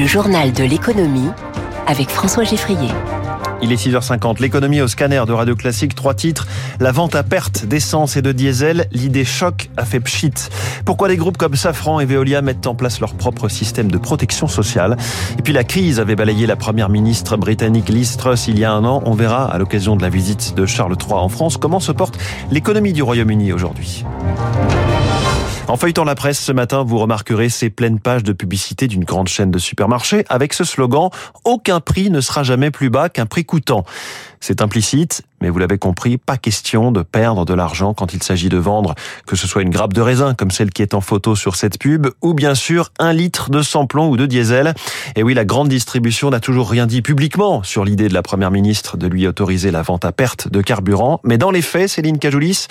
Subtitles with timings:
[0.00, 1.28] Le journal de l'économie
[1.86, 2.88] avec François Geffrier.
[3.60, 4.40] Il est 6h50.
[4.40, 5.94] L'économie au scanner de Radio Classique.
[5.94, 6.46] Trois titres.
[6.80, 8.86] La vente à perte d'essence et de diesel.
[8.92, 10.32] L'idée choc a fait pchit.
[10.86, 14.48] Pourquoi des groupes comme Safran et Veolia mettent en place leur propre système de protection
[14.48, 14.96] sociale?
[15.38, 18.72] Et puis la crise avait balayé la première ministre britannique Liz Truss il y a
[18.72, 19.02] un an.
[19.04, 22.16] On verra à l'occasion de la visite de Charles III en France comment se porte
[22.50, 24.06] l'économie du Royaume-Uni aujourd'hui.
[25.70, 29.28] En feuilletant la presse ce matin, vous remarquerez ces pleines pages de publicité d'une grande
[29.28, 31.10] chaîne de supermarchés avec ce slogan
[31.44, 33.84] Aucun prix ne sera jamais plus bas qu'un prix coûtant.
[34.42, 38.48] C'est implicite, mais vous l'avez compris, pas question de perdre de l'argent quand il s'agit
[38.48, 38.94] de vendre,
[39.26, 41.78] que ce soit une grappe de raisin comme celle qui est en photo sur cette
[41.78, 44.74] pub, ou bien sûr un litre de samplon ou de diesel.
[45.14, 48.50] Et oui, la grande distribution n'a toujours rien dit publiquement sur l'idée de la première
[48.50, 51.20] ministre de lui autoriser la vente à perte de carburant.
[51.22, 52.66] Mais dans les faits, Céline Cajoulis,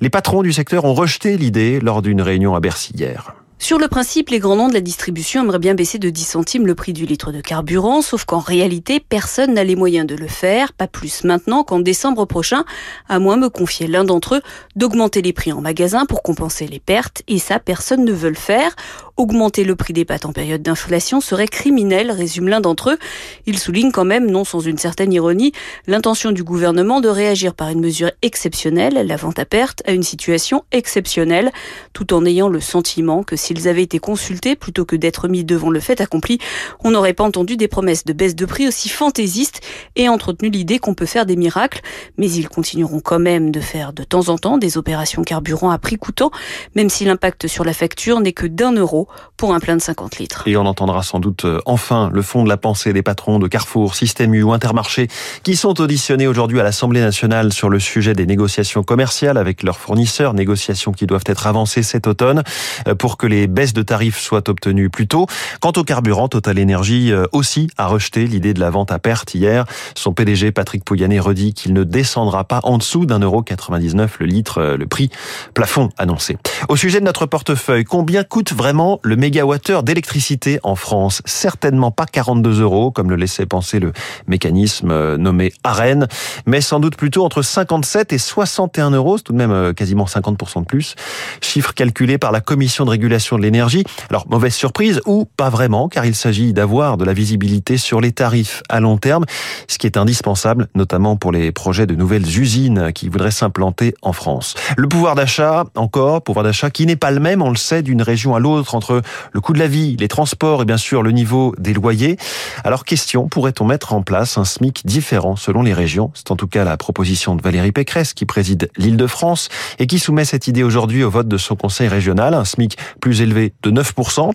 [0.00, 3.34] les patrons du secteur ont rejeté l'idée lors d'une réunion à Bercy hier.
[3.60, 6.66] Sur le principe, les grands noms de la distribution aimeraient bien baisser de 10 centimes
[6.66, 10.28] le prix du litre de carburant, sauf qu'en réalité, personne n'a les moyens de le
[10.28, 12.64] faire, pas plus maintenant qu'en décembre prochain,
[13.08, 14.42] à moins me confier l'un d'entre eux
[14.76, 18.36] d'augmenter les prix en magasin pour compenser les pertes, et ça, personne ne veut le
[18.36, 18.76] faire.
[19.16, 22.98] Augmenter le prix des pâtes en période d'inflation serait criminel, résume l'un d'entre eux.
[23.46, 25.50] Il souligne quand même, non sans une certaine ironie,
[25.88, 30.04] l'intention du gouvernement de réagir par une mesure exceptionnelle, la vente à perte, à une
[30.04, 31.50] situation exceptionnelle,
[31.92, 35.70] tout en ayant le sentiment que s'ils avaient été consultés plutôt que d'être mis devant
[35.70, 36.38] le fait accompli,
[36.84, 39.62] on n'aurait pas entendu des promesses de baisse de prix aussi fantaisistes
[39.96, 41.80] et entretenu l'idée qu'on peut faire des miracles,
[42.18, 45.78] mais ils continueront quand même de faire de temps en temps des opérations carburant à
[45.78, 46.30] prix coûtant,
[46.74, 50.18] même si l'impact sur la facture n'est que d'un euro pour un plein de 50
[50.18, 50.42] litres.
[50.46, 53.48] Et on entendra sans doute euh, enfin le fond de la pensée des patrons de
[53.48, 55.08] Carrefour, Système U ou Intermarché
[55.42, 59.78] qui sont auditionnés aujourd'hui à l'Assemblée nationale sur le sujet des négociations commerciales avec leurs
[59.78, 62.42] fournisseurs, négociations qui doivent être avancées cet automne
[62.86, 65.26] euh, pour que les baisses de tarifs soient obtenues plus tôt.
[65.60, 69.34] Quant au carburant, Total Energy euh, aussi a rejeté l'idée de la vente à perte
[69.34, 69.64] hier.
[69.94, 74.26] Son PDG Patrick Pouyanné redit qu'il ne descendra pas en dessous d'un euro 99 le
[74.26, 75.10] litre, le prix
[75.54, 76.36] plafond annoncé.
[76.68, 81.22] Au sujet de notre portefeuille, combien coûte vraiment le mégawattheure d'électricité en France?
[81.24, 83.92] Certainement pas 42 euros, comme le laissait penser le
[84.26, 86.06] mécanisme euh, nommé AREN,
[86.46, 90.04] mais sans doute plutôt entre 57 et 61 euros, c'est tout de même euh, quasiment
[90.04, 90.94] 50% de plus.
[91.40, 93.84] Chiffre calculé par la Commission de régulation de l'énergie.
[94.08, 98.12] Alors, mauvaise surprise ou pas vraiment, car il s'agit d'avoir de la visibilité sur les
[98.12, 99.24] tarifs à long terme,
[99.66, 104.12] ce qui est indispensable, notamment pour les projets de nouvelles usines qui voudraient s'implanter en
[104.12, 104.54] France.
[104.76, 108.02] Le pouvoir d'achat, encore, pouvoir d'achat qui n'est pas le même, on le sait, d'une
[108.02, 109.02] région à l'autre entre
[109.32, 112.16] le coût de la vie, les transports et bien sûr le niveau des loyers.
[112.64, 116.10] Alors question, pourrait-on mettre en place un SMIC différent selon les régions?
[116.14, 120.24] C'est en tout cas la proposition de Valérie Pécresse qui préside l'Île-de-France et qui soumet
[120.24, 124.32] cette idée aujourd'hui au vote de son conseil régional, un SMIC plus élevé de 9%.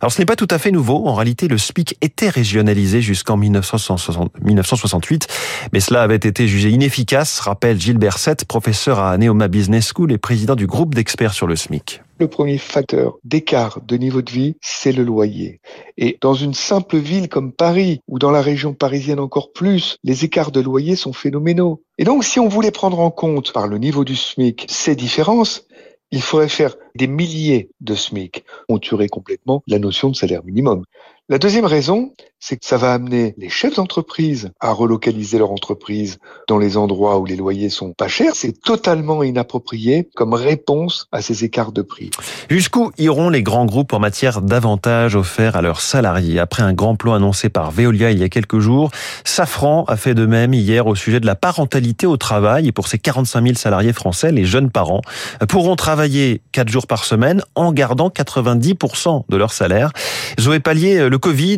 [0.00, 3.36] Alors ce n'est pas tout à fait nouveau, en réalité le SMIC était régionalisé jusqu'en
[3.36, 5.26] 1968,
[5.72, 10.18] mais cela avait été jugé inefficace, rappelle Gilbert Sett, professeur à Neoma Business School et
[10.18, 12.00] président du groupe d'experts sur le SMIC.
[12.18, 15.60] Le premier facteur d'écart de niveau de vie, c'est le loyer.
[15.98, 20.24] Et dans une simple ville comme Paris, ou dans la région parisienne encore plus, les
[20.24, 21.82] écarts de loyer sont phénoménaux.
[21.98, 25.65] Et donc, si on voulait prendre en compte par le niveau du SMIC ces différences,
[26.10, 28.44] il faudrait faire des milliers de SMIC.
[28.68, 30.84] On tuerait complètement la notion de salaire minimum.
[31.28, 36.18] La deuxième raison, c'est que ça va amener les chefs d'entreprise à relocaliser leur entreprise
[36.46, 38.36] dans les endroits où les loyers sont pas chers.
[38.36, 42.10] C'est totalement inapproprié comme réponse à ces écarts de prix.
[42.48, 46.38] Jusqu'où iront les grands groupes en matière d'avantages offerts à leurs salariés?
[46.38, 48.92] Après un grand plan annoncé par Veolia il y a quelques jours,
[49.24, 52.70] Safran a fait de même hier au sujet de la parentalité au travail.
[52.70, 55.00] Pour ses 45 000 salariés français, les jeunes parents
[55.48, 59.90] pourront travailler 4 jours par semaine en gardant 90% de leur salaire.
[60.38, 61.08] Zoé Pallier,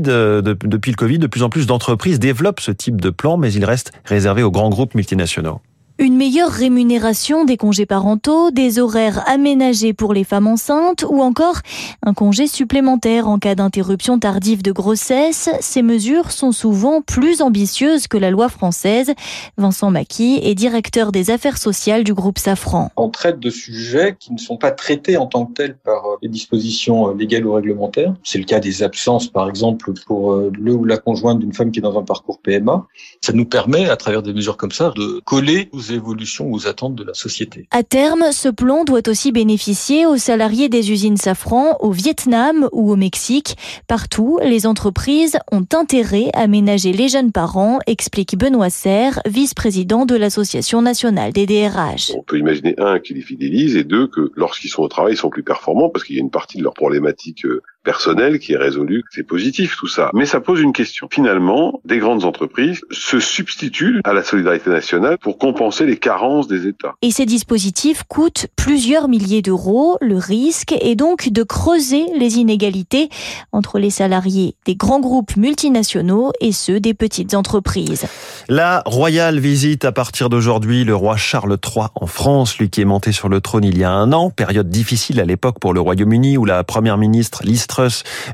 [0.08, 3.52] Euh, depuis le Covid, de plus en plus d'entreprises développent ce type de plan, mais
[3.52, 5.60] il reste réservé aux grands groupes multinationaux.
[6.00, 11.56] Une meilleure rémunération des congés parentaux, des horaires aménagés pour les femmes enceintes ou encore
[12.04, 15.50] un congé supplémentaire en cas d'interruption tardive de grossesse.
[15.60, 19.12] Ces mesures sont souvent plus ambitieuses que la loi française.
[19.56, 22.92] Vincent Maquis est directeur des affaires sociales du groupe Safran.
[22.96, 26.16] On traite de sujets qui ne sont pas traités en tant que tels par euh,
[26.22, 28.14] les dispositions euh, légales ou réglementaires.
[28.22, 31.72] C'est le cas des absences, par exemple, pour euh, le ou la conjointe d'une femme
[31.72, 32.86] qui est dans un parcours PMA.
[33.20, 37.04] Ça nous permet, à travers des mesures comme ça, de coller évolutions, aux attentes de
[37.04, 37.68] la société.
[37.70, 42.92] À terme, ce plan doit aussi bénéficier aux salariés des usines Safran au Vietnam ou
[42.92, 43.56] au Mexique.
[43.86, 50.16] Partout, les entreprises ont intérêt à ménager les jeunes parents, explique Benoît Serre, vice-président de
[50.16, 52.12] l'Association nationale des DRH.
[52.16, 55.18] On peut imaginer, un, qu'ils les fidélisent et deux, que lorsqu'ils sont au travail, ils
[55.18, 58.52] sont plus performants parce qu'il y a une partie de leur problématique euh, personnel qui
[58.52, 59.02] est résolu.
[59.10, 60.10] C'est positif tout ça.
[60.14, 61.08] Mais ça pose une question.
[61.10, 66.66] Finalement, des grandes entreprises se substituent à la solidarité nationale pour compenser les carences des
[66.66, 66.94] États.
[67.02, 69.96] Et ces dispositifs coûtent plusieurs milliers d'euros.
[70.00, 73.08] Le risque est donc de creuser les inégalités
[73.52, 78.06] entre les salariés des grands groupes multinationaux et ceux des petites entreprises.
[78.48, 82.86] La royale visite à partir d'aujourd'hui le roi Charles III en France, lui qui est
[82.86, 85.80] monté sur le trône il y a un an, période difficile à l'époque pour le
[85.80, 87.66] Royaume-Uni où la première ministre Liz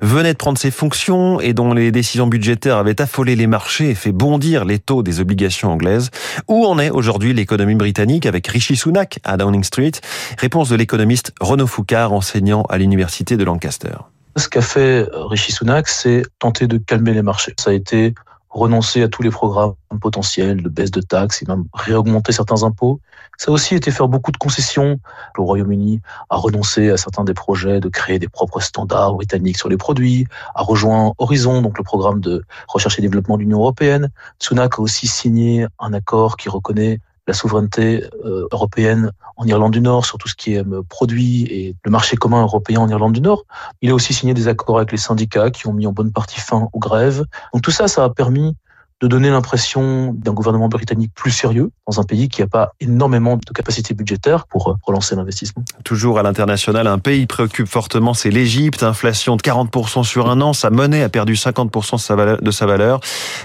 [0.02, 3.94] Venait de prendre ses fonctions et dont les décisions budgétaires avaient affolé les marchés et
[3.94, 6.11] fait bondir les taux des obligations anglaises.
[6.49, 9.93] Où en est aujourd'hui l'économie britannique avec Rishi Sunak à Downing Street?
[10.38, 13.96] Réponse de l'économiste Renaud Foucard, enseignant à l'université de Lancaster.
[14.37, 17.55] Ce qu'a fait Rishi Sunak, c'est tenter de calmer les marchés.
[17.58, 18.14] Ça a été
[18.54, 23.00] renoncer à tous les programmes potentiels de baisse de taxes et même réaugmenter certains impôts.
[23.36, 25.00] Ça a aussi été faire beaucoup de concessions.
[25.36, 29.68] Le Royaume-Uni a renoncé à certains des projets de créer des propres standards britanniques sur
[29.68, 34.10] les produits, a rejoint Horizon, donc le programme de recherche et développement de l'Union européenne.
[34.38, 39.80] Sunak a aussi signé un accord qui reconnaît la souveraineté euh, européenne en Irlande du
[39.80, 43.12] Nord sur tout ce qui est euh, produit et le marché commun européen en Irlande
[43.12, 43.44] du Nord.
[43.82, 46.40] Il a aussi signé des accords avec les syndicats qui ont mis en bonne partie
[46.40, 47.24] fin aux grèves.
[47.52, 48.56] Donc tout ça, ça a permis
[49.00, 53.37] de donner l'impression d'un gouvernement britannique plus sérieux dans un pays qui n'a pas énormément
[53.37, 55.64] de capacité budgétaire pour euh, relancer l'investissement.
[55.85, 58.82] Toujours à l'international, un pays préoccupe fortement, c'est l'Égypte.
[58.82, 63.00] Inflation de 40% sur un an, sa monnaie a perdu 50% de sa valeur.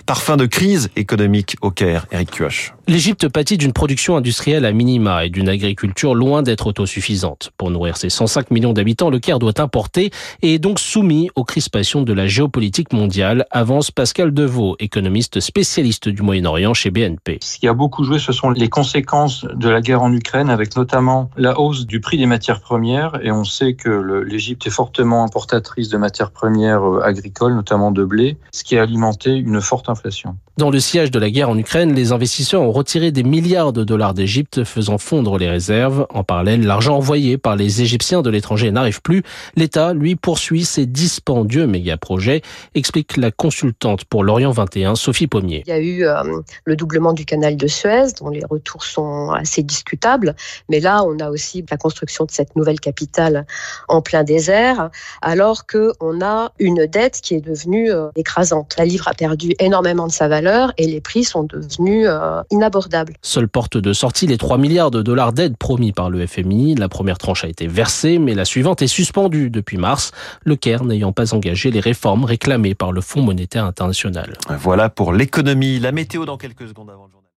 [0.06, 2.74] Parfum de crise économique au Caire, Eric Kioch.
[2.88, 7.52] L'Égypte pâtit d'une production industrielle à minima et d'une agriculture loin d'être autosuffisante.
[7.58, 10.10] Pour nourrir ses 105 millions d'habitants, le Caire doit importer
[10.42, 16.10] et est donc soumis aux crispations de la géopolitique mondiale, avance Pascal Deveau, économiste spécialiste
[16.10, 17.40] du Moyen-Orient chez BNP.
[17.42, 20.76] Ce qui a beaucoup joué, ce sont les conséquences de la guerre en Ukraine, avec
[20.76, 23.20] notamment la hausse du prix des matières premières.
[23.24, 23.90] Et on sait que
[24.24, 28.84] l'Égypte est fortement importatrice de matières premières euh, agricoles, notamment de blé, ce qui a
[28.84, 30.36] alimenté une forte inflation.
[30.58, 33.86] Dans le siège de la guerre en Ukraine, les investisseurs ont retiré des milliards de
[33.86, 36.06] dollars d'Égypte, faisant fondre les réserves.
[36.14, 39.24] En parallèle, l'argent envoyé par les Égyptiens de l'étranger n'arrive plus.
[39.56, 42.42] L'État, lui, poursuit ses dispendieux méga-projets,
[42.76, 47.26] explique la consultante pour l'Orient 21, Sophie il y a eu euh, le doublement du
[47.26, 50.36] canal de Suez, dont les retours sont assez discutables.
[50.70, 53.46] Mais là, on a aussi la construction de cette nouvelle capitale
[53.88, 54.90] en plein désert,
[55.22, 58.76] alors qu'on a une dette qui est devenue euh, écrasante.
[58.78, 63.14] La livre a perdu énormément de sa valeur et les prix sont devenus euh, inabordables.
[63.22, 66.76] Seule porte de sortie, les 3 milliards de dollars d'aide promis par le FMI.
[66.76, 70.12] La première tranche a été versée, mais la suivante est suspendue depuis mars,
[70.44, 74.38] le Caire n'ayant pas engagé les réformes réclamées par le Fonds monétaire international.
[74.50, 75.80] Voilà pour l'économie.
[75.80, 77.10] La météo dans quelques secondes avant